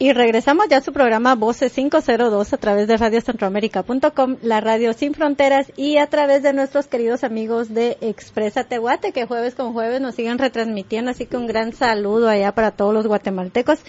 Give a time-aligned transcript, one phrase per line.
[0.00, 5.12] Y regresamos ya a su programa Voces 502 a través de radiocentroamérica.com, la radio sin
[5.12, 10.00] fronteras y a través de nuestros queridos amigos de Expresa Tehuate que jueves con jueves
[10.00, 11.10] nos siguen retransmitiendo.
[11.10, 13.80] Así que un gran saludo allá para todos los guatemaltecos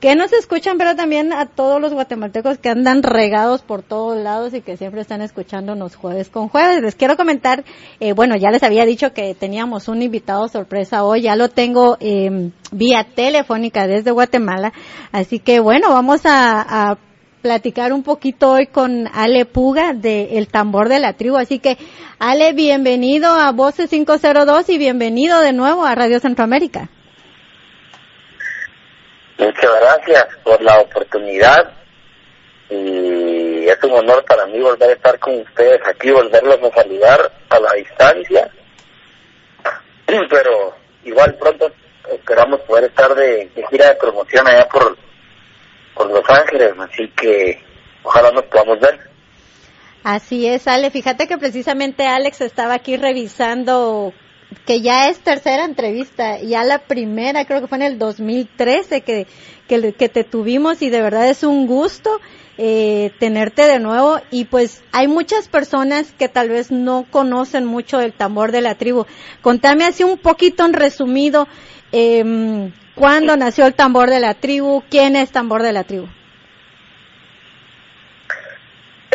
[0.00, 4.52] que nos escuchan, pero también a todos los guatemaltecos que andan regados por todos lados
[4.52, 6.82] y que siempre están escuchándonos jueves con jueves.
[6.82, 7.64] Les quiero comentar,
[8.00, 11.96] eh, bueno, ya les había dicho que teníamos un invitado sorpresa hoy, ya lo tengo
[12.00, 14.72] eh, vía telefónica desde Guatemala,
[15.12, 16.98] así que bueno, vamos a, a
[17.40, 21.36] platicar un poquito hoy con Ale Puga de El Tambor de la Tribu.
[21.36, 21.78] Así que,
[22.18, 26.90] Ale, bienvenido a Voces 502 y bienvenido de nuevo a Radio Centroamérica.
[29.38, 31.72] Muchas gracias por la oportunidad
[32.70, 37.32] y es un honor para mí volver a estar con ustedes aquí, volverlos a saludar
[37.50, 38.50] a la distancia,
[40.06, 41.70] pero igual pronto
[42.12, 44.96] esperamos poder estar de, gira de promoción allá por,
[45.94, 47.62] por Los Ángeles, así que
[48.02, 48.98] ojalá nos podamos ver.
[50.02, 50.90] Así es, Ale.
[50.90, 54.12] Fíjate que precisamente Alex estaba aquí revisando
[54.64, 59.26] que ya es tercera entrevista, ya la primera creo que fue en el 2013 que,
[59.68, 62.20] que, que te tuvimos y de verdad es un gusto
[62.58, 68.00] eh, tenerte de nuevo y pues hay muchas personas que tal vez no conocen mucho
[68.00, 69.04] el tambor de la tribu.
[69.42, 71.46] Contame así un poquito en resumido
[71.92, 76.06] eh, cuándo nació el tambor de la tribu, quién es tambor de la tribu.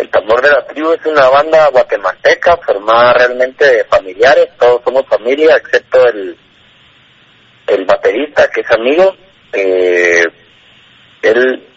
[0.02, 5.06] El Tambor de la Tribu es una banda guatemalteca formada realmente de familiares, todos somos
[5.06, 6.36] familia, excepto el,
[7.68, 9.16] el baterista que es amigo.
[9.54, 10.24] Eh,
[11.22, 11.68] él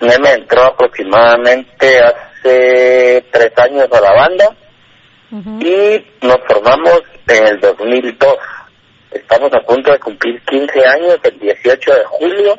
[0.00, 4.56] me entró aproximadamente hace tres años a la banda
[5.30, 8.38] y nos formamos en el 2002.
[9.12, 12.58] Estamos a punto de cumplir 15 años, el 18 de julio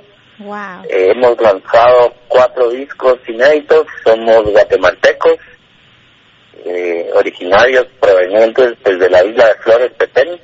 [0.89, 5.37] eh, hemos lanzado cuatro discos inéditos, somos guatemaltecos,
[6.65, 10.39] eh, originarios provenientes desde la isla de Flores Petén.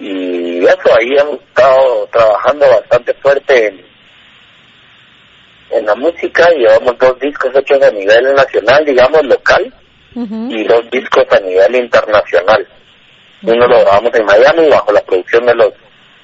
[0.00, 3.84] Y eso, ahí hemos estado trabajando bastante fuerte en,
[5.70, 6.48] en la música.
[6.50, 9.74] Llevamos dos discos hechos a nivel nacional, digamos, local,
[10.14, 12.66] y dos discos a nivel internacional.
[13.42, 15.72] Uno lo grabamos en Miami bajo la producción de los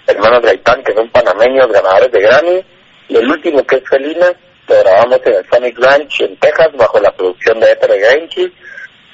[0.06, 2.64] hermanos Gaitán, que son panameños ganadores de Grammy,
[3.08, 4.32] y el último que es Felina,
[4.68, 8.52] lo grabamos en el Sonic Ranch en Texas bajo la producción de Ether Granchi,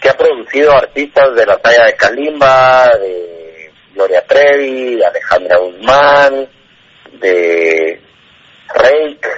[0.01, 6.49] que ha producido artistas de la talla de Kalimba, de Gloria Trevi, de Alejandra Guzmán,
[7.21, 8.01] de
[8.75, 9.29] Rake,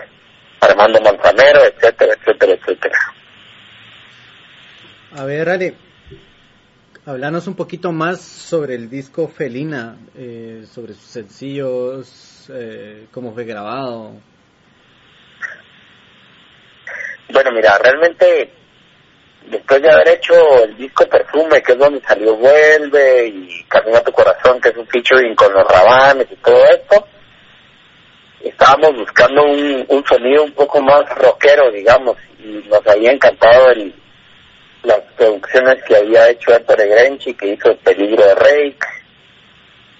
[0.60, 2.98] Armando Manzanero, etcétera, etcétera, etcétera.
[5.16, 5.74] A ver, Ale,
[7.04, 13.44] Hablanos un poquito más sobre el disco Felina, eh, sobre sus sencillos, eh, cómo fue
[13.44, 14.12] grabado.
[17.32, 18.52] Bueno, mira, realmente
[19.50, 24.04] después de haber hecho el disco Perfume, que es donde salió Vuelve, y Camino a
[24.04, 27.04] tu Corazón, que es un featuring con los Rabanes y todo esto,
[28.44, 33.92] estábamos buscando un, un sonido un poco más rockero, digamos, y nos había encantado el,
[34.82, 38.76] las producciones que había hecho Héctor Grenchi, que hizo El Peligro de Rey,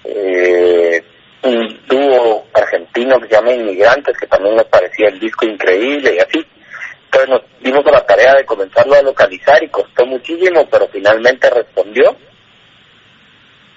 [0.03, 1.03] eh,
[1.43, 6.19] un dúo argentino que se llama Inmigrantes, que también nos parecía el disco increíble y
[6.19, 6.45] así.
[7.05, 11.49] Entonces nos dimos a la tarea de comenzarlo a localizar y costó muchísimo, pero finalmente
[11.49, 12.15] respondió.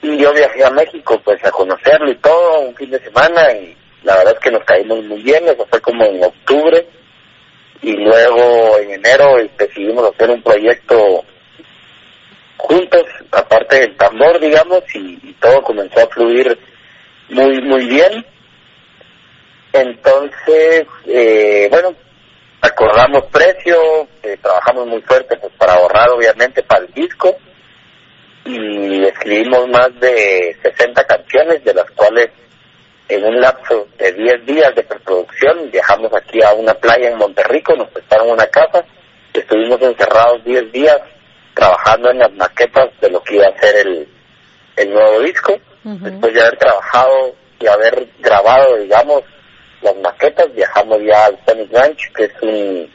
[0.03, 3.77] Y yo viajé a México pues a conocerlo y todo un fin de semana y
[4.03, 6.87] la verdad es que nos caímos muy bien, eso fue como en octubre
[7.83, 11.25] y luego en enero decidimos hacer un proyecto
[12.57, 16.59] juntos, aparte del tambor, digamos, y, todo comenzó a fluir
[17.29, 18.25] muy, muy bien.
[19.73, 21.95] Entonces, eh, bueno,
[22.63, 23.77] acordamos precio,
[24.23, 27.37] eh, trabajamos muy fuerte pues para ahorrar obviamente para el disco
[28.45, 32.31] y escribimos más de 60 canciones, de las cuales
[33.09, 37.75] en un lapso de 10 días de preproducción viajamos aquí a una playa en Monterrico,
[37.77, 38.85] nos prestaron una casa,
[39.33, 40.99] estuvimos encerrados 10 días
[41.55, 44.09] trabajando en las maquetas de lo que iba a ser el,
[44.77, 45.59] el nuevo disco.
[45.85, 49.23] Después de haber trabajado y haber grabado, digamos,
[49.83, 52.91] las maquetas, viajamos ya al Sonic Ranch, que es un,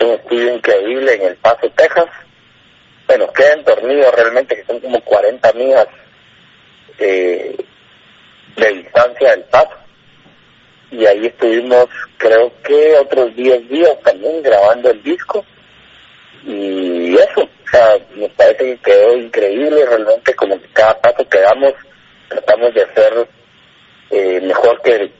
[0.00, 2.06] un estudio increíble en El Paso, Texas.
[3.06, 5.88] Bueno, queda en Tornillo realmente, que son como 40 millas
[6.98, 7.56] eh,
[8.56, 9.76] de distancia del paso.
[10.90, 11.86] Y ahí estuvimos,
[12.18, 15.44] creo que otros 10 días también grabando el disco.
[16.44, 21.38] Y eso, o sea, nos parece que quedó increíble, realmente como que cada paso que
[21.38, 21.74] damos
[22.28, 23.28] tratamos de hacer
[24.10, 25.12] eh, mejor que el,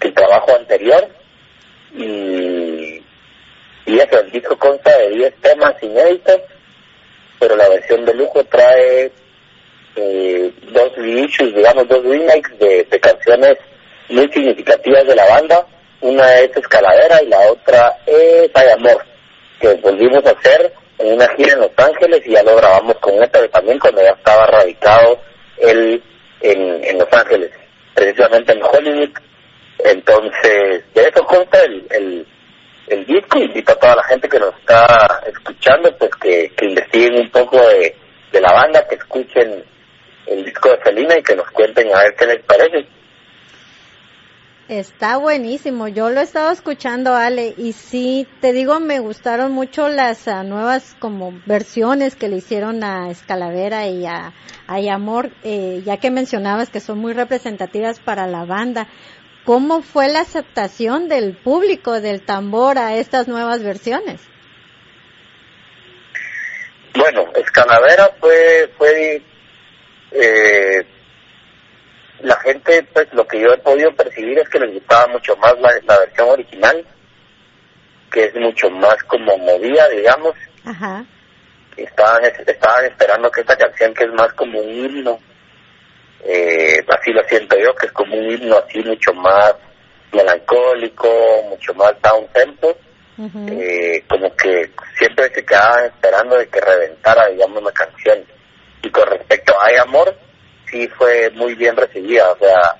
[0.00, 1.08] que el, trabajo anterior.
[1.94, 3.02] Y,
[3.86, 6.40] y eso, el disco consta de 10 temas inéditos,
[7.38, 9.12] pero la versión de lujo trae
[9.96, 13.56] eh, dos reissues, digamos, dos remakes de, de canciones
[14.08, 15.66] muy significativas de la banda.
[16.00, 19.04] Una es Escaladera y la otra es Hay Amor,
[19.60, 23.18] que volvimos a hacer en una gira en Los Ángeles y ya lo grabamos con
[23.18, 25.18] Neta también cuando ya estaba radicado
[25.58, 26.02] él
[26.42, 27.50] en, en Los Ángeles,
[27.94, 29.10] precisamente en Hollywood.
[29.78, 32.26] Entonces, de eso consta el, el,
[32.88, 33.38] el disco.
[33.38, 37.56] Invito a toda la gente que nos está escuchando, pues que, que investiguen un poco
[37.56, 37.94] de,
[38.32, 39.64] de la banda, que escuchen
[40.26, 42.88] el disco de Felina y que nos cuenten a ver qué les parece.
[44.68, 49.88] Está buenísimo, yo lo he estado escuchando, Ale, y sí, te digo, me gustaron mucho
[49.88, 54.32] las uh, nuevas como versiones que le hicieron a Escalavera y a,
[54.66, 58.88] a Amor, eh, ya que mencionabas que son muy representativas para la banda.
[59.44, 64.20] ¿Cómo fue la aceptación del público del tambor a estas nuevas versiones?
[66.96, 69.22] Bueno, Escalavera fue, fue
[70.20, 70.86] eh,
[72.20, 75.54] la gente, pues lo que yo he podido percibir es que les gustaba mucho más
[75.60, 76.86] la, la versión original,
[78.10, 80.34] que es mucho más como movida, digamos.
[80.64, 81.04] Ajá.
[81.76, 85.18] Estaban, estaban esperando que esta canción, que es más como un himno,
[86.24, 89.54] eh, así lo siento yo, que es como un himno así mucho más
[90.12, 91.08] melancólico,
[91.50, 92.76] mucho más down tempo,
[93.18, 98.24] eh, como que siempre se quedaban esperando de que reventara, digamos, la canción.
[98.86, 100.16] Y con respecto a Hay Amor,
[100.70, 102.76] sí fue muy bien recibida, o sea,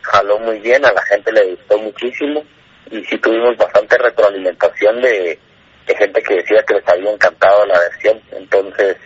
[0.00, 2.42] jaló muy bien, a la gente le gustó muchísimo
[2.90, 5.38] y sí tuvimos bastante retroalimentación de,
[5.86, 8.96] de gente que decía que les había encantado la versión, entonces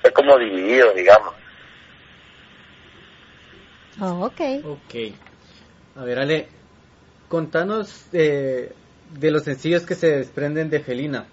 [0.00, 1.34] fue como dividido, digamos.
[4.00, 4.40] Oh, ok.
[4.64, 5.14] Ok.
[5.94, 6.48] A ver, Ale,
[7.28, 8.72] contanos eh,
[9.20, 11.26] de los sencillos que se desprenden de Felina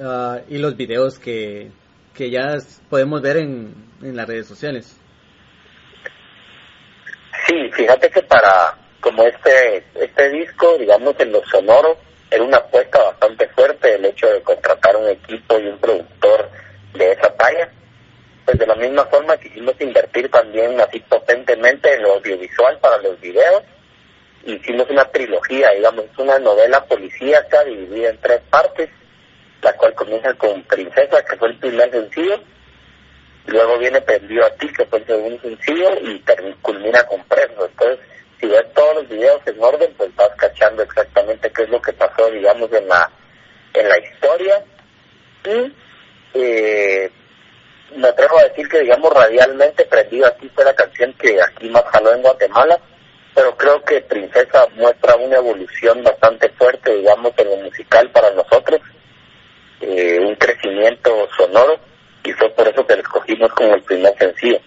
[0.00, 1.70] ah, y los videos que,
[2.14, 2.56] que ya
[2.88, 4.98] podemos ver en, en las redes sociales.
[7.46, 11.98] Sí, fíjate que para como este este disco, digamos en lo sonoro,
[12.30, 16.48] era una apuesta bastante fuerte el hecho de contratar un equipo y un productor
[16.94, 17.70] de esa talla.
[18.44, 23.20] Pues de la misma forma quisimos invertir también así potentemente en lo audiovisual para los
[23.20, 23.62] videos.
[24.44, 28.90] Hicimos una trilogía, digamos, una novela policíaca dividida en tres partes,
[29.62, 32.42] la cual comienza con Princesa, que fue el primer sencillo,
[33.46, 36.22] luego viene Prendido a ti, que fue el segundo sencillo, y
[36.60, 37.66] culmina con Preso.
[37.66, 37.98] Entonces,
[38.40, 41.92] si ves todos los videos en orden, pues vas cachando exactamente qué es lo que
[41.92, 43.10] pasó, digamos, en la,
[43.74, 44.64] en la historia.
[45.44, 45.72] Y
[46.34, 47.10] eh,
[47.96, 51.68] me atrevo a decir que, digamos, radialmente Prendido a ti fue la canción que aquí
[51.70, 52.80] más jaló en Guatemala,
[53.34, 58.80] pero creo que Princesa muestra una evolución bastante fuerte, digamos, en lo musical para nosotros,
[59.82, 61.78] eh, un crecimiento sonoro,
[62.24, 64.58] y fue por eso que lo escogimos como el primer sencillo.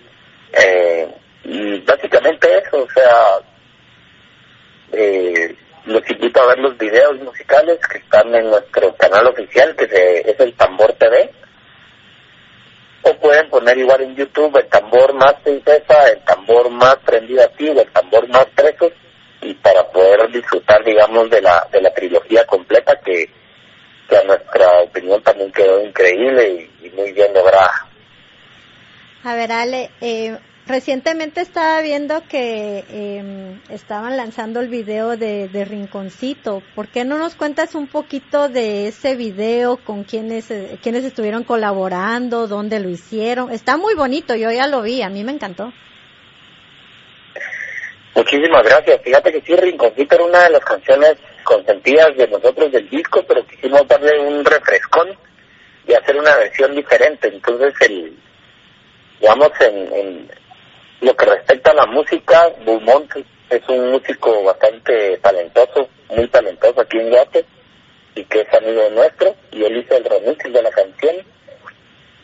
[0.54, 1.08] Eh,
[1.44, 3.40] y básicamente eso, o sea,
[4.92, 9.88] eh, los invito a ver los videos musicales que están en nuestro canal oficial, que
[9.88, 11.32] se- es el Tambor TV,
[13.04, 17.52] o pueden poner igual en YouTube el tambor más princesa, el tambor más prendido a
[17.60, 18.92] el tambor más presos,
[19.42, 23.30] y para poder disfrutar, digamos, de la, de la trilogía completa que,
[24.08, 27.88] que a nuestra opinión también quedó increíble y, muy bien lograda.
[29.24, 35.66] A ver, Ale, eh, recientemente estaba viendo que eh, estaban lanzando el video de, de
[35.66, 36.62] Rinconcito.
[36.76, 41.44] ¿Por qué no nos cuentas un poquito de ese video, con quiénes, eh, quiénes estuvieron
[41.44, 43.52] colaborando, dónde lo hicieron?
[43.52, 45.74] Está muy bonito, yo ya lo vi, a mí me encantó.
[48.16, 49.02] Muchísimas gracias.
[49.02, 53.46] Fíjate que sí, Rinconcito era una de las canciones consentidas de nosotros del disco, pero
[53.46, 55.10] quisimos darle un refrescón
[55.86, 57.28] y hacer una versión diferente.
[57.28, 58.18] Entonces, el,
[59.20, 60.32] digamos, en, en
[61.02, 63.12] lo que respecta a la música, Beaumont
[63.50, 67.46] es un músico bastante talentoso, muy talentoso aquí en Guate,
[68.16, 71.16] y que es amigo nuestro, y él hizo el remix de la canción.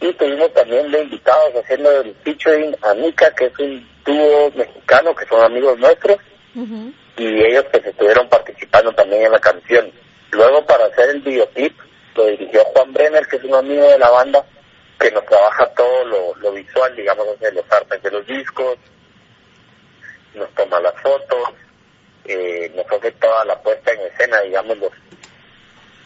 [0.01, 5.15] Y tuvimos también de invitados haciendo el featuring a Mika, que es un dúo mexicano,
[5.15, 6.17] que son amigos nuestros,
[7.17, 9.91] y ellos pues estuvieron participando también en la canción.
[10.31, 11.77] Luego para hacer el videoclip
[12.15, 14.43] lo dirigió Juan Brenner, que es un amigo de la banda,
[14.99, 18.77] que nos trabaja todo lo, visual, digamos, de los artes de los discos,
[20.33, 21.49] nos toma las fotos,
[22.25, 24.91] eh, nos hace toda la puesta en escena, digamos, los,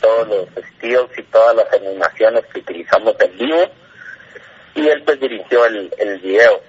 [0.01, 3.71] todos los estilos y todas las animaciones que utilizamos en vivo,
[4.75, 6.61] y él pues dirigió el, el video.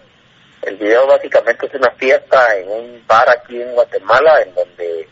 [0.62, 5.08] El video básicamente es una fiesta en un bar aquí en Guatemala, en donde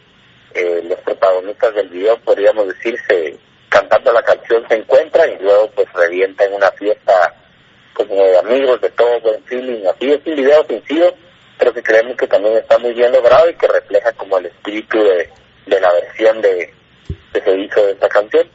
[0.55, 3.37] eh, los protagonistas del video, podríamos decir, se
[3.69, 7.35] cantando la canción se encuentran y luego pues revienta en una fiesta
[7.93, 9.85] como de amigos, de todo buen feeling.
[9.87, 11.13] Así es un video sencillo,
[11.59, 15.03] pero que creemos que también está muy bien logrado y que refleja como el espíritu
[15.03, 15.29] de,
[15.67, 16.73] de la versión de
[17.33, 18.49] que se hizo de esta canción.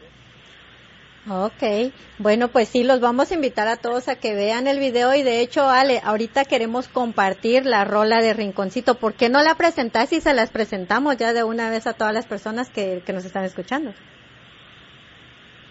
[1.31, 5.13] Ok, bueno, pues sí, los vamos a invitar a todos a que vean el video
[5.13, 8.95] y de hecho, Ale, ahorita queremos compartir la rola de Rinconcito.
[8.95, 12.15] ¿Por qué no la presentás y se las presentamos ya de una vez a todas
[12.15, 13.93] las personas que, que nos están escuchando?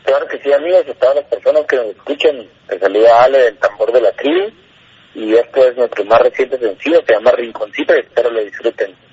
[0.05, 3.59] Claro que sí, amigos, a todas las personas que nos escuchen, les saluda Ale del
[3.59, 4.53] tambor de la tribu
[5.15, 9.08] y esto es nuestro más reciente sencillo, se llama Rinconcito y espero lo disfruten.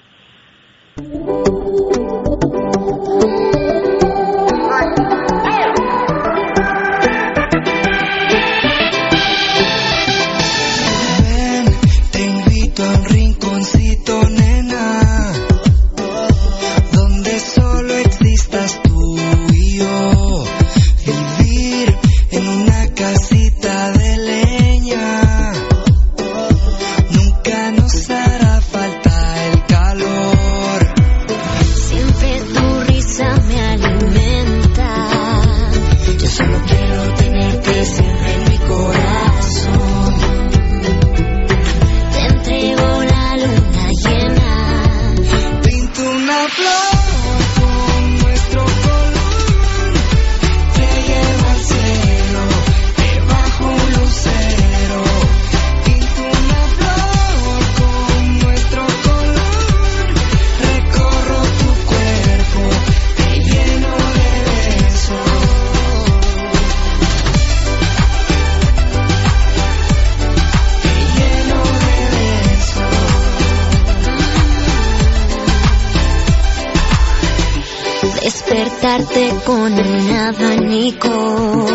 [79.46, 81.66] Con un abanico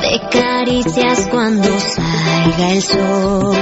[0.00, 3.56] de caricias cuando salga el sol.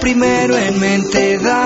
[0.00, 1.61] Primero en mente, dame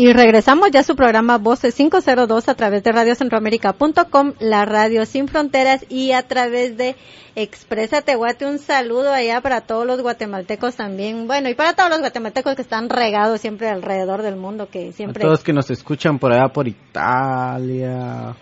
[0.00, 5.26] Y regresamos ya a su programa Voces 502 a través de radiocentroamérica.com, la radio sin
[5.26, 6.94] fronteras y a través de
[7.34, 8.46] Expresa Tehuate.
[8.46, 11.26] Un saludo allá para todos los guatemaltecos también.
[11.26, 15.24] Bueno, y para todos los guatemaltecos que están regados siempre alrededor del mundo, que siempre...
[15.24, 18.36] A todos que nos escuchan por allá, por Italia,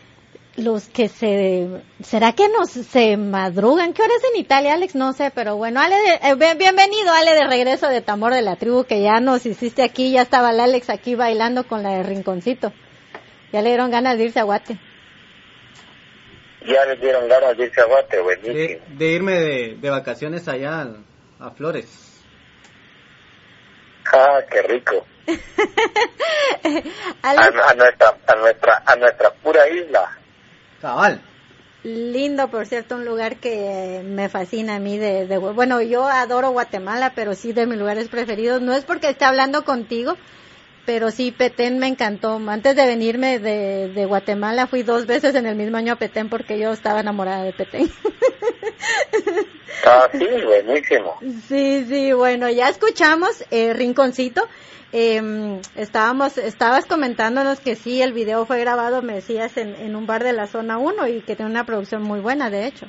[0.57, 1.69] los que se
[2.03, 5.81] será que nos se madrugan qué hora es en Italia Alex no sé pero bueno
[5.81, 9.83] Ale eh, bienvenido Ale de regreso de Tamor de la tribu que ya nos hiciste
[9.83, 12.73] aquí ya estaba el Alex aquí bailando con la de rinconcito.
[13.53, 14.79] Ya le dieron ganas de irse a Guate.
[16.67, 18.85] Ya le dieron ganas de irse a Guate buenísimo.
[18.89, 20.89] de, irme de, de, vacaciones allá
[21.39, 22.25] a, Flores.
[24.13, 25.07] Ah qué rico.
[27.23, 30.19] A, a, nuestra a nuestra a nuestra pura isla.
[31.85, 37.13] Lindo, por cierto, un lugar que me fascina a mí de, bueno, yo adoro Guatemala,
[37.15, 38.61] pero sí de mis lugares preferidos.
[38.61, 40.17] No es porque esté hablando contigo,
[40.87, 42.41] pero sí, Petén me encantó.
[42.49, 46.31] Antes de venirme de, de Guatemala, fui dos veces en el mismo año a Petén
[46.31, 47.91] porque yo estaba enamorada de Petén.
[49.85, 51.19] Ah, sí, buenísimo.
[51.49, 54.49] Sí, sí, bueno, ya escuchamos eh, Rinconcito.
[54.93, 60.07] Eh, estábamos, estabas comentándonos que sí, el video fue grabado, me decías, en, en un
[60.07, 62.87] bar de la zona 1 y que tiene una producción muy buena, de hecho.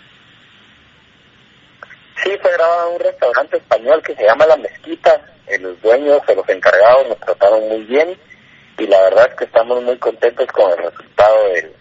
[2.24, 5.37] Sí, fue grabado en un restaurante español que se llama La Mezquita.
[5.48, 8.18] Eh, los dueños o los encargados nos trataron muy bien
[8.78, 11.74] y la verdad es que estamos muy contentos con el resultado del,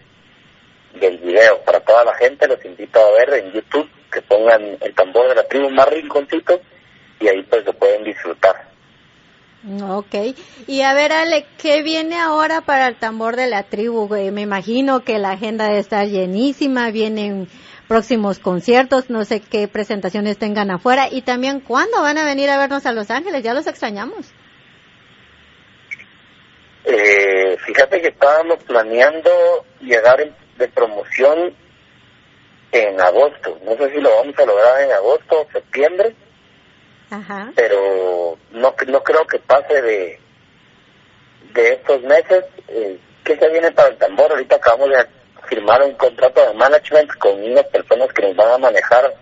[0.99, 1.61] del video.
[1.63, 5.35] Para toda la gente los invito a ver en YouTube que pongan el tambor de
[5.35, 6.59] la tribu más rinconcito
[7.19, 8.67] y ahí pues lo pueden disfrutar.
[9.65, 10.15] Ok,
[10.67, 14.07] y a ver Ale, ¿qué viene ahora para el tambor de la tribu?
[14.07, 17.47] Me imagino que la agenda debe estar llenísima, vienen
[17.87, 22.59] próximos conciertos, no sé qué presentaciones tengan afuera y también cuándo van a venir a
[22.59, 24.31] vernos a Los Ángeles, ya los extrañamos.
[26.85, 29.29] Eh, fíjate que estábamos planeando
[29.81, 31.53] llegar de promoción
[32.71, 33.59] en agosto.
[33.65, 36.15] No sé si lo vamos a lograr en agosto o septiembre,
[37.55, 40.19] Pero no no creo que pase de
[41.53, 42.45] de estos meses.
[42.67, 44.31] Eh, ¿Qué se viene para el tambor?
[44.31, 45.05] Ahorita acabamos de
[45.47, 49.13] firmar un contrato de management con unas personas que nos van a manejar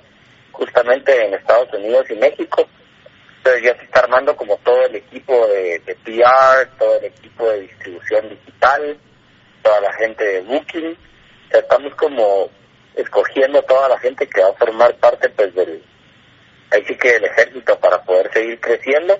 [0.51, 2.67] justamente en Estados Unidos y México.
[3.37, 7.49] Entonces ya se está armando como todo el equipo de, de PR, todo el equipo
[7.49, 8.97] de distribución digital,
[9.61, 10.97] toda la gente de Booking.
[11.47, 12.49] O sea, estamos como
[12.95, 15.83] escogiendo toda la gente que va a formar parte pues del
[16.75, 19.17] ahí sí que del ejército para poder seguir creciendo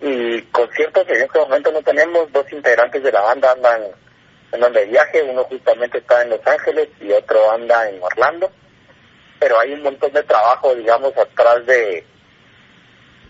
[0.00, 3.82] y conciertos en este momento no tenemos dos integrantes de la banda andan
[4.52, 8.50] andan de viaje uno justamente está en Los Ángeles y otro anda en Orlando
[9.38, 12.04] pero hay un montón de trabajo digamos atrás de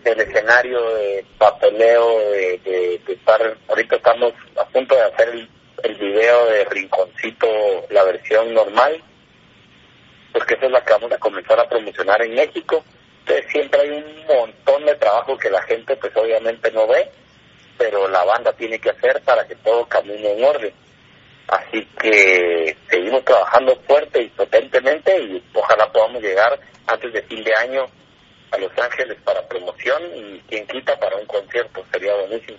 [0.03, 5.49] del escenario de papeleo de, estar ahorita estamos a punto de hacer el,
[5.85, 7.47] el video de rinconcito
[7.91, 9.03] la versión normal
[10.33, 12.85] porque esa es la que vamos a comenzar a promocionar en México.
[13.23, 17.09] Entonces siempre hay un montón de trabajo que la gente pues obviamente no ve,
[17.79, 20.73] pero la banda tiene que hacer para que todo camine en orden.
[21.49, 27.53] Así que seguimos trabajando fuerte y potentemente y ojalá podamos llegar antes de fin de
[27.55, 27.85] año
[28.51, 32.59] a Los Ángeles para promoción y quien quita para un concierto, sería buenísimo.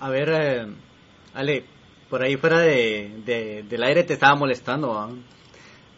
[0.00, 0.66] A ver, eh,
[1.34, 1.64] Ale,
[2.08, 5.10] por ahí fuera de, de, del aire te estaba molestando, ¿ah?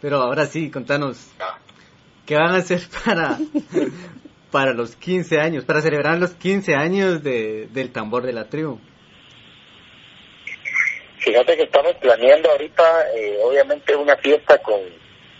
[0.01, 1.31] Pero ahora sí, contanos,
[2.31, 3.37] ¿qué van a hacer para,
[4.51, 8.79] para los 15 años, para celebrar los 15 años de, del tambor de la tribu?
[11.17, 12.83] Fíjate que estamos planeando ahorita,
[13.17, 14.79] eh, obviamente, una fiesta con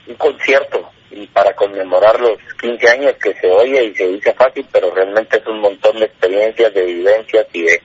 [0.08, 4.68] un concierto y para conmemorar los 15 años que se oye y se dice fácil,
[4.70, 7.82] pero realmente es un montón de experiencias, de vivencias y de,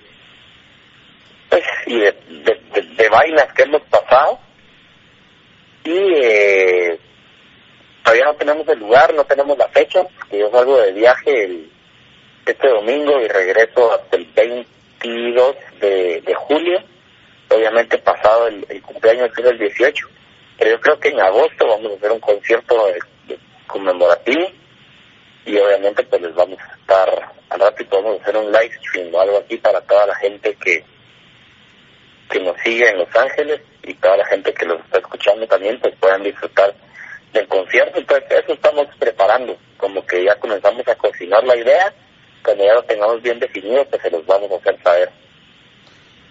[1.48, 4.40] pues, y de, de, de, de vainas que hemos pasado
[5.84, 6.98] y eh,
[8.06, 11.72] todavía no tenemos el lugar, no tenemos la fecha, que yo salgo de viaje el,
[12.46, 16.78] este domingo y regreso hasta el 22 de, julio,
[17.50, 20.08] obviamente pasado el, cumpleaños que es el 18,
[20.56, 24.52] pero yo creo que en agosto vamos a hacer un concierto de, conmemorativo
[25.44, 29.12] y obviamente pues les vamos a estar al rato y podemos hacer un live stream
[29.12, 30.84] o algo así para toda la gente que
[32.30, 35.78] que nos sigue en Los Ángeles y toda la gente que los está escuchando también
[35.80, 36.74] pues puedan disfrutar
[37.32, 37.98] del concierto.
[37.98, 41.94] Entonces eso estamos preparando, como que ya comenzamos a cocinar la idea,
[42.44, 45.10] cuando ya lo tengamos bien definido pues se los vamos a hacer saber.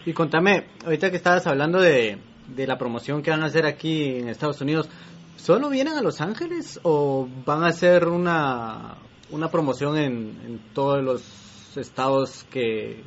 [0.06, 4.20] Y contame, ahorita que estabas hablando de, de la promoción que van a hacer aquí
[4.20, 4.90] en Estados Unidos,
[5.36, 8.98] ¿solo vienen a Los Ángeles o van a hacer una,
[9.32, 13.04] una promoción en, en todos los estados que,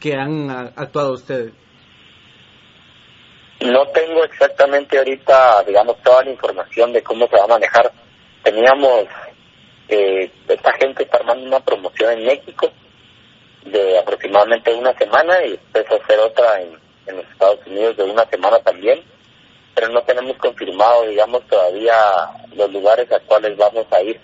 [0.00, 1.52] que han actuado ustedes?
[3.64, 7.90] No tengo exactamente ahorita, digamos, toda la información de cómo se va a manejar.
[8.42, 9.06] Teníamos,
[9.88, 12.70] eh, esta gente está armando una promoción en México
[13.64, 18.26] de aproximadamente una semana y después hacer otra en, en los Estados Unidos de una
[18.26, 19.02] semana también,
[19.74, 21.96] pero no tenemos confirmado, digamos, todavía
[22.54, 24.20] los lugares a cuales vamos a ir.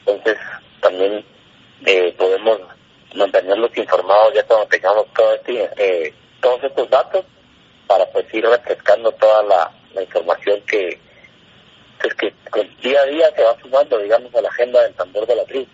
[0.00, 0.36] Entonces,
[0.82, 1.24] también
[1.86, 2.60] eh, podemos
[3.14, 7.24] mantenerlos informados ya cuando tengamos todo este, eh, todos estos datos
[7.86, 9.72] para pues ir refrescando toda la,
[10.02, 11.00] información que
[12.00, 12.34] pues que
[12.82, 15.66] día a día se va sumando digamos a la agenda del tambor de la tribu.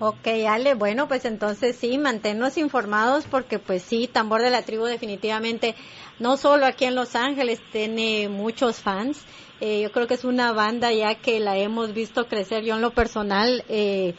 [0.00, 4.84] Ok, Ale, bueno, pues entonces sí, manténnos informados porque pues sí, Tambor de la Tribu
[4.84, 5.74] definitivamente,
[6.20, 9.24] no solo aquí en Los Ángeles, tiene muchos fans.
[9.60, 12.62] Eh, yo creo que es una banda ya que la hemos visto crecer.
[12.62, 14.14] Yo en lo personal, eh,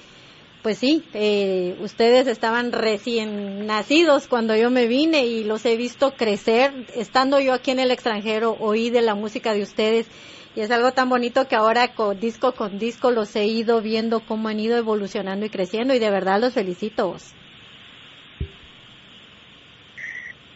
[0.61, 6.15] pues sí, eh, ustedes estaban recién nacidos cuando yo me vine y los he visto
[6.15, 6.85] crecer.
[6.95, 10.07] Estando yo aquí en el extranjero, oí de la música de ustedes
[10.55, 14.19] y es algo tan bonito que ahora con disco con disco los he ido viendo
[14.21, 17.15] cómo han ido evolucionando y creciendo y de verdad los felicito.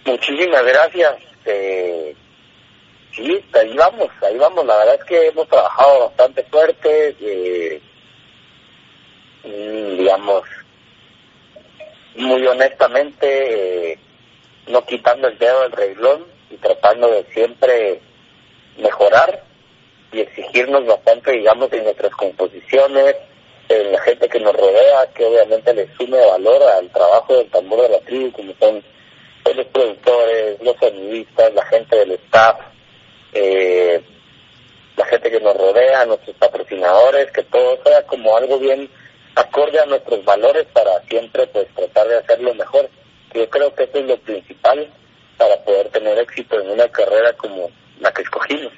[0.05, 1.13] Muchísimas gracias.
[1.45, 2.13] Eh,
[3.15, 4.65] sí, ahí vamos, ahí vamos.
[4.65, 7.15] La verdad es que hemos trabajado bastante fuerte.
[7.21, 7.81] Eh,
[9.43, 10.43] digamos,
[12.15, 13.99] muy honestamente, eh,
[14.67, 17.99] no quitando el dedo del reglón y tratando de siempre
[18.77, 19.43] mejorar
[20.12, 23.15] y exigirnos bastante, digamos, en nuestras composiciones,
[23.69, 27.82] en la gente que nos rodea, que obviamente le sume valor al trabajo del tambor
[27.82, 28.84] de la tribu, como son
[29.56, 32.60] los productores, los sonidistas, la gente del staff,
[33.34, 34.01] eh,
[34.95, 38.89] la gente que nos rodea, nuestros patrocinadores, que todo sea como algo bien
[39.36, 42.89] acorde a nuestros valores para siempre pues tratar de hacerlo mejor.
[43.34, 44.91] Yo creo que eso es lo principal
[45.38, 47.69] para poder tener éxito en una carrera como
[48.00, 48.72] la que escogimos.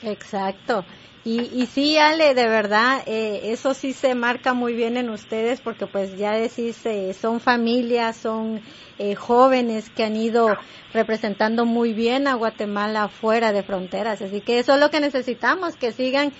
[0.00, 0.86] Exacto.
[1.24, 5.60] Y, y sí, Ale, de verdad, eh, eso sí se marca muy bien en ustedes
[5.60, 8.62] porque pues ya decís, eh, son familias, son
[8.98, 10.58] eh, jóvenes que han ido
[10.92, 14.22] representando muy bien a Guatemala fuera de fronteras.
[14.22, 16.32] Así que eso es lo que necesitamos, que sigan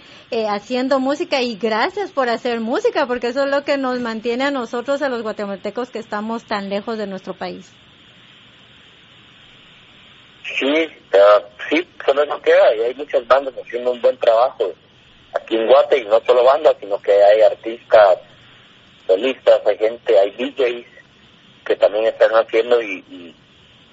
[0.48, 4.50] haciendo música y gracias por hacer música porque eso es lo que nos mantiene a
[4.52, 7.76] nosotros, a los guatemaltecos que estamos tan lejos de nuestro país.
[10.56, 10.88] Sí,
[11.68, 14.72] sí, solo no queda y hay muchas bandas haciendo un buen trabajo
[15.34, 18.18] aquí en Guate y no solo bandas, sino que hay artistas,
[19.06, 20.86] solistas, hay gente, hay DJs
[21.64, 23.34] que también están haciendo y,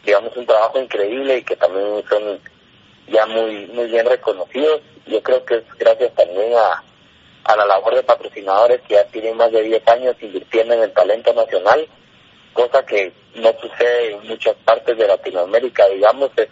[0.04, 2.40] digamos un trabajo increíble y que también son
[3.08, 4.82] ya muy muy bien reconocidos.
[5.08, 6.84] Yo creo que es gracias también a,
[7.44, 10.94] a la labor de patrocinadores que ya tienen más de 10 años invirtiendo en el
[10.94, 11.88] talento nacional,
[12.54, 16.50] cosa que no sucede en muchas partes de Latinoamérica, digamos, es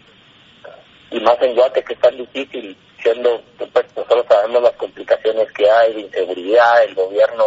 [1.14, 3.40] y más en Guate que es tan difícil, siendo,
[3.72, 7.44] pues nosotros sabemos las complicaciones que hay de inseguridad, el gobierno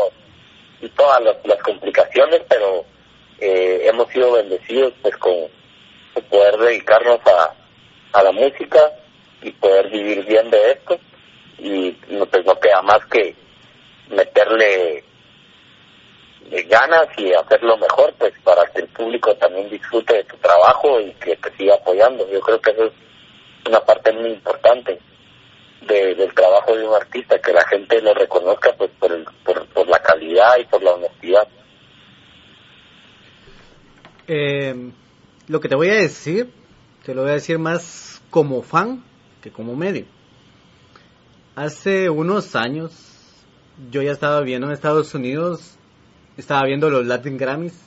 [0.81, 2.85] y todas las, complicaciones, pero
[3.41, 5.35] eh, hemos sido bendecidos pues con,
[6.31, 7.55] poder dedicarnos a,
[8.13, 8.93] a la música
[9.43, 10.99] y poder vivir bien de esto
[11.59, 13.35] y pues no queda más que
[14.11, 15.05] meterle
[16.69, 21.13] ganas y hacerlo mejor pues para que el público también disfrute de tu trabajo y
[21.15, 22.29] que te siga apoyando.
[22.31, 22.93] Yo creo que eso es
[23.69, 24.99] una parte muy importante
[25.87, 30.01] del trabajo de un artista, que la gente lo reconozca pues por, el, por, la
[30.01, 31.47] calidad y por la honestidad.
[34.27, 34.91] Eh,
[35.47, 36.51] lo que te voy a decir,
[37.05, 39.05] te lo voy a decir más como fan
[39.41, 40.07] que como medio.
[41.55, 42.93] Hace unos años
[43.91, 45.76] yo ya estaba viendo en Estados Unidos,
[46.37, 47.79] estaba viendo los Latin Grammys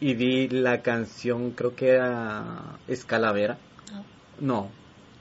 [0.00, 3.58] y vi la canción, creo que era Escalavera
[4.42, 4.70] no.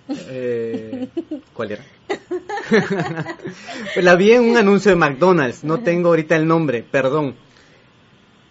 [0.09, 1.07] Eh,
[1.53, 1.85] ¿Cuál era?
[3.93, 7.35] pues la vi en un anuncio de McDonald's, no tengo ahorita el nombre, perdón.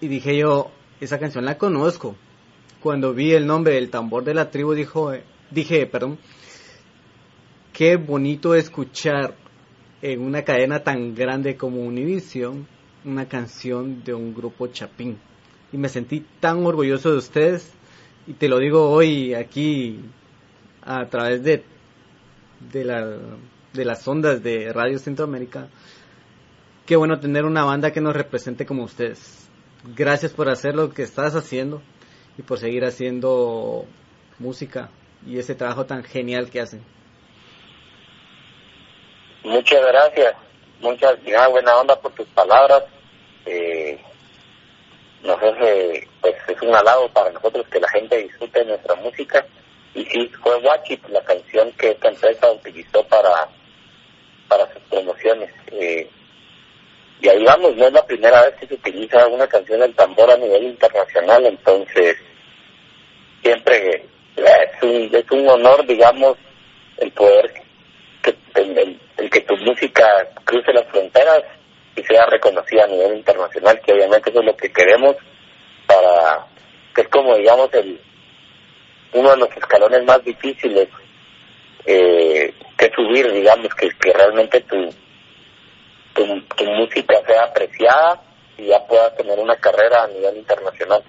[0.01, 0.71] Y dije yo,
[1.01, 2.17] esa canción la conozco.
[2.81, 5.13] Cuando vi el nombre del tambor de la tribu, dijo,
[5.51, 6.19] dije, perdón,
[7.75, 9.35] qué bonito escuchar
[10.01, 12.67] en una cadena tan grande como Univision
[13.05, 15.19] una canción de un grupo chapín.
[15.73, 17.73] Y me sentí tan orgulloso de ustedes.
[18.27, 20.01] Y te lo digo hoy aquí
[20.83, 21.65] a través de,
[22.73, 23.07] de, la,
[23.73, 25.69] de las ondas de Radio Centroamérica.
[26.87, 29.49] Qué bueno tener una banda que nos represente como ustedes.
[29.97, 31.83] Gracias por hacer lo que estás haciendo
[32.37, 33.87] y por seguir haciendo
[34.39, 34.91] música
[35.27, 36.83] y ese trabajo tan genial que hacen.
[39.45, 40.35] Muchas gracias,
[40.81, 41.19] muchas
[41.51, 42.85] buena onda por tus palabras.
[43.47, 43.99] Eh,
[45.23, 49.47] no sé, pues es un halago para nosotros que la gente disfrute nuestra música
[49.95, 53.49] y sí, fue Watchit la canción que esta empresa utilizó para,
[54.49, 55.51] para sus promociones.
[55.73, 56.09] Eh,
[57.21, 60.31] y ahí vamos, no es la primera vez que se utiliza una canción del tambor
[60.31, 62.17] a nivel internacional, entonces
[63.43, 64.05] siempre eh,
[64.37, 66.39] es un, es un honor, digamos,
[66.97, 67.53] el poder
[68.23, 70.07] que el, el, que tu música
[70.45, 71.43] cruce las fronteras
[71.97, 75.17] y sea reconocida a nivel internacional, que obviamente eso es lo que queremos
[75.87, 76.47] para,
[76.95, 78.01] que es como digamos el,
[79.13, 80.89] uno de los escalones más difíciles
[81.87, 84.91] eh, que subir, digamos, que, que realmente tu,
[86.15, 88.23] tu, tu música sea apreciada
[88.57, 91.03] y ya puedas tener una carrera a nivel internacional.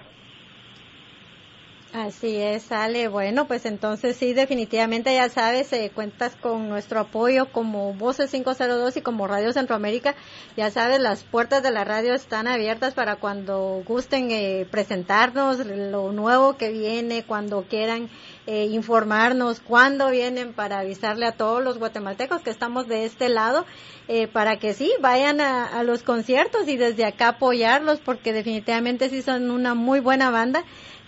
[1.94, 3.08] Así es, Ale.
[3.08, 8.96] Bueno, pues entonces sí, definitivamente ya sabes, eh, cuentas con nuestro apoyo como Voces 502
[8.96, 10.14] y como Radio Centroamérica.
[10.56, 16.12] Ya sabes, las puertas de la radio están abiertas para cuando gusten eh, presentarnos lo
[16.12, 18.08] nuevo que viene, cuando quieran
[18.46, 23.66] eh, informarnos cuándo vienen para avisarle a todos los guatemaltecos que estamos de este lado,
[24.08, 29.10] eh, para que sí, vayan a, a los conciertos y desde acá apoyarlos, porque definitivamente
[29.10, 30.64] sí son una muy buena banda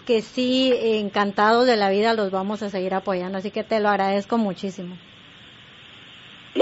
[0.06, 3.38] que sí, encantados de la vida, los vamos a seguir apoyando.
[3.38, 4.96] Así que te lo agradezco muchísimo.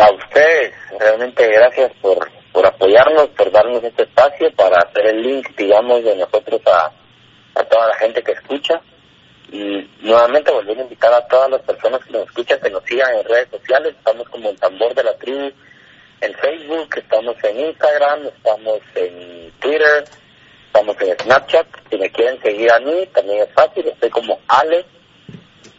[0.01, 5.55] A ustedes, realmente gracias por, por apoyarnos, por darnos este espacio para hacer el link,
[5.57, 6.93] digamos, de nosotros a,
[7.61, 8.81] a toda la gente que escucha.
[9.51, 13.15] Y nuevamente volver a invitar a todas las personas que nos escuchan que nos sigan
[13.15, 13.95] en redes sociales.
[13.99, 15.53] Estamos como el tambor de la tribu
[16.23, 20.05] en Facebook, estamos en Instagram, estamos en Twitter,
[20.73, 21.67] estamos en Snapchat.
[21.91, 23.87] Si me quieren seguir a mí, también es fácil.
[23.87, 24.87] Estoy como Ale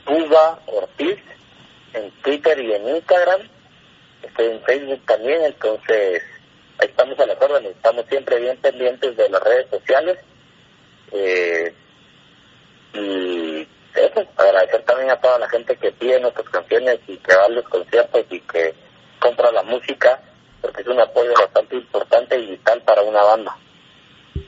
[0.06, 1.18] Uva Ortiz
[1.94, 3.42] en Twitter y en Instagram.
[4.22, 6.22] Estoy en Facebook también, entonces
[6.78, 7.72] ahí estamos a las órdenes.
[7.72, 10.20] Estamos siempre bien pendientes de las redes sociales.
[11.12, 11.74] Eh,
[12.94, 17.46] y eso, agradecer también a toda la gente que pide nuestras canciones y que va
[17.46, 18.76] a los conciertos y que
[19.20, 20.22] compra la música,
[20.62, 23.58] porque es un apoyo bastante importante y vital para una banda.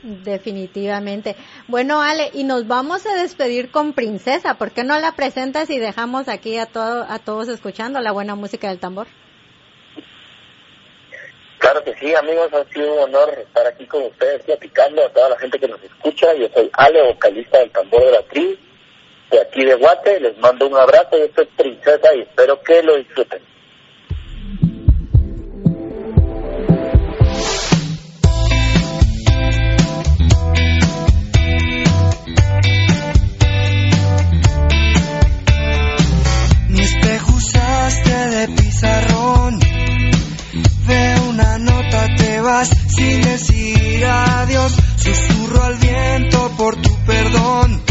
[0.02, 1.36] Definitivamente.
[1.68, 4.54] Bueno, Ale, y nos vamos a despedir con Princesa.
[4.54, 8.34] ¿Por qué no la presentas y dejamos aquí a, todo, a todos escuchando la buena
[8.34, 9.06] música del tambor?
[11.58, 15.30] Claro que sí, amigos, ha sido un honor estar aquí con ustedes platicando a toda
[15.30, 16.34] la gente que nos escucha.
[16.34, 18.56] Yo soy Ale, vocalista del tambor de la tribu,
[19.30, 20.20] de aquí de Guate.
[20.20, 23.55] Les mando un abrazo y esto es Princesa y espero que lo disfruten.
[38.06, 39.58] De pizarrón.
[40.86, 44.72] Veo una nota, te vas sin decir adiós.
[44.96, 47.82] Susurro al viento por tu perdón.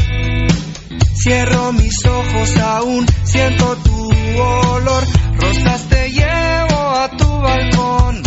[1.22, 4.10] Cierro mis ojos, aún siento tu
[4.42, 5.04] olor.
[5.38, 8.25] Rosas te llevo a tu balcón.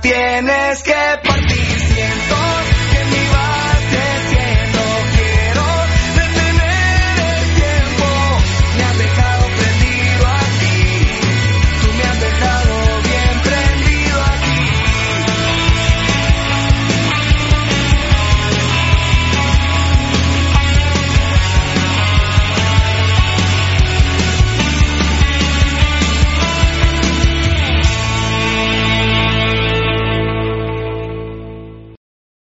[0.00, 0.99] Tienes que